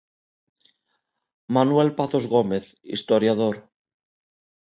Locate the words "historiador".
2.93-3.55